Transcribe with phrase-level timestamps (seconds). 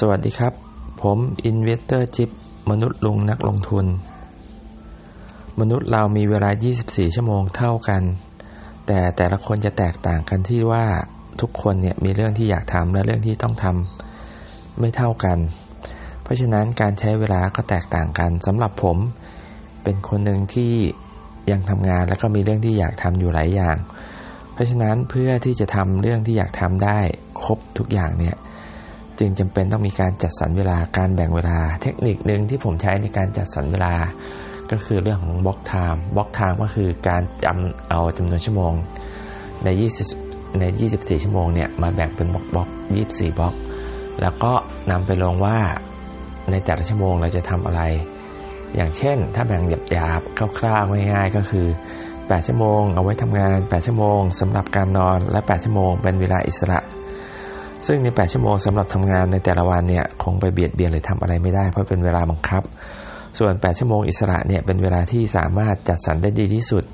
[0.00, 0.52] สวัสดีครับ
[1.02, 2.30] ผม investor จิป
[2.70, 3.86] มนุษย์ลุงนักลงทุน
[5.60, 6.50] มนุษย์เรามีเวลา
[6.82, 8.02] 24 ชั่วโมงเท่ากัน
[8.86, 10.84] แต่แต่ละคนจะแตกต่างกันที่ว่า
[11.40, 15.38] ทุกคนเนี่ยมีเรื่องที่อยากทำและเรื่องที่ต้องทำไม่เท่ากัน
[16.22, 18.96] เพราะฉะนั้นการใช้เวลาก็แตกต่างกันสำหรับผม
[19.82, 20.74] เป็นคนหนึ่งที่
[21.50, 23.76] ยังทำงานแล้วก็มีเรื่องที่อยากทำอยู่หลายอย่าง
[24.52, 26.98] เพราะฉะนั้นเพื่อที่จะทำเรื่องที่อยากทำได้
[27.42, 28.36] ครบทุกอย่างเนี่ย
[29.18, 33.94] จึงจำเป็นต้องมีการจัดสรรเวลาการแบ่งเวลา เทคนิคหนึ่งที่ผมใช้ในการจัดสรรเวลา
[34.70, 38.72] ก็คือเรื่องของ block time block time ก็คือการจำเอาจำนวนชั่วโมง
[39.64, 39.68] ใน
[40.14, 40.64] 20 ใน
[40.94, 42.68] 24 ชั่วโมงเนี่ยมาแบ่งเป็นบล็อกบล็อก
[43.04, 43.54] 24 บล็อก
[44.20, 44.52] แล้วก็
[44.90, 45.58] นำไปลงว่า
[46.50, 47.82] ในแต่ละชั่วโมงเราจะทำอะไร
[48.76, 51.66] อย่างเช่น ถ้าแบ่งหยาบๆคร่าวๆง่ายๆก็คือ
[52.08, 56.78] 8 ชั่วโมง เอาไว้ทำงาน 8 ชั่วโมงสำหรับการนอนและ 8 ชั่วโมง เป็นเวลาอิสระ
[57.86, 62.62] ซึ่งใน 8 ชั่วโมงสำหรับทำงานในแต่ละวันเนี่ยคงไปเบียดเบียนหรือทำอะไรไม่ได้ เพราะเป็นเวลาบังคับ
[63.38, 66.84] ส่วน 8 ชั่วโมงอิสระเนี่ยเป็นเวลาที่สามารถจัดสรรได้ดีที่สุด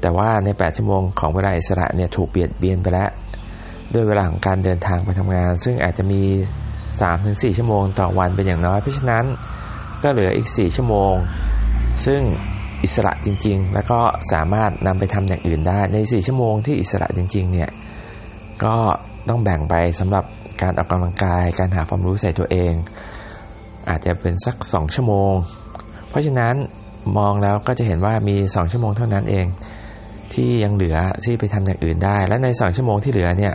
[0.00, 3.10] แต่ว่าใน 8 ชั่วโมงของเวลาอิสระเนี่ยถูกเบียดเบียนไปแล้ว
[3.94, 6.22] ด้วยเวลาของการเดินทางไปทำงาน ซึ่งอาจจะมี
[6.90, 9.24] 3-4 ชั่วโมงต่อวันเป็นอย่างน้อย เพราะฉะนั้น
[10.02, 11.14] ก็เหลืออีก 4 ชั่วโมง
[12.06, 12.20] ซึ่ง
[12.84, 14.00] อิสระจริง ๆ แล้วก็
[14.32, 17.70] สามารถนำไปทำอย่างอื่นได้ใน 4 ชั่วโมงที่อิสระจริง ๆ เนี่ย
[18.64, 18.76] ก็
[19.28, 20.24] ต้องแบ่งไปสำหรับ
[20.62, 22.72] การออกกำลังกาย การหาความรู้ใส่ตัวเอง
[23.88, 25.34] อาจจะเป็นสัก 2 ชั่วโมง
[26.08, 26.54] เพราะฉะนั้น
[27.18, 29.46] มองแล้วก็จะเห็นว่ามี 2 ชั่วโมงเท่านั้นเอง
[30.34, 33.54] ที่ยังเหลือที่ไปทำอย่างอื่นได้ และใน 2 ชั่วโมงที่เหลือเนี่ย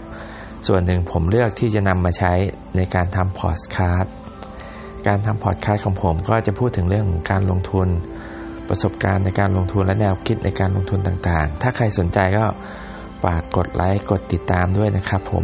[0.67, 2.33] ส่วนหนึ่งผมเลือกที่จะนำมาใช้
[2.75, 4.13] ในการทำพอดคาสต์
[5.07, 7.87] การทำพอดคาสต์ของผมก็จะพูดถึงเรื่องของการลงทุน
[8.69, 12.45] ประสบการณ์ในการลงทุนและแนวคิดในการลงทุนต่างๆ ถ้าใครสนใจก็
[13.25, 15.43] ฝากกดไลค์กดติดตามด้วยนะครับผม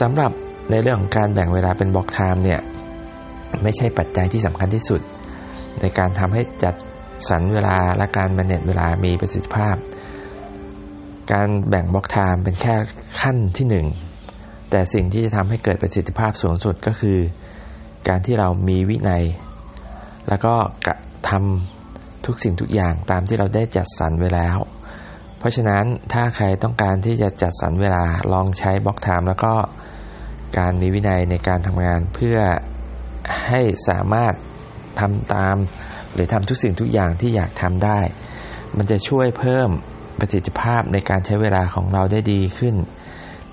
[0.00, 0.32] สำหรับ
[0.70, 2.60] ในเรื่องของการแบ่งเวลาเป็น block time เนี่ย
[3.62, 5.00] ไม่ใช่ปัจจัยที่สำคัญที่สุด
[5.80, 6.74] ในการทำให้จัด
[7.28, 9.76] สรรเวลาและการ manage เวลามีประสิทธิภาพ
[11.32, 12.74] การแบ่ง block time เป็นแค่
[13.20, 13.86] ขั้นที่หนึ่ง
[14.70, 17.18] แต่สิ่งที่จะทำให้เกิดประสิทธิภาพสูงสุดก็คือ
[18.08, 19.24] การที่เรามีวินัย
[20.28, 20.54] แล้วก็
[20.86, 20.96] กระ
[21.28, 24.58] ทำทุกสิ่งทุกอย่างตามที่เราได้จัดสรรไว้แล้ว
[25.38, 29.54] เพราะฉะนั้นถ้าใครต้องการที่จะจัดสรรเวลาลองใช้บล็อกไทม์แล้วก็
[30.58, 32.38] การมีวินัยในการทำงานเพื่อ
[33.46, 34.34] ให้สามารถ
[35.00, 35.56] ทำตาม
[36.14, 38.00] หรือทำทุกสิ่งทุกอย่างที่อยากทำได้
[38.76, 39.68] มันจะช่วยเพิ่ม
[40.18, 42.74] ประสิทธิภาพในการใช้เวลาของเราได้ดีขึ้น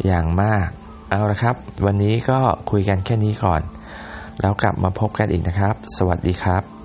[0.06, 0.68] อย่างมาก
[1.10, 1.56] เอาละครับ
[1.86, 2.40] วันนี้ก็
[2.72, 3.62] คุยกันแค่นี้ก่อน
[4.42, 6.83] แล้วกลับมาพบกันอีกนะครับ สวัสดีครับ